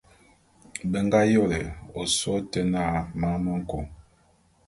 [0.89, 1.61] Be nga yôle
[1.99, 2.83] ôsôé ôte na
[3.19, 3.79] Man me nku.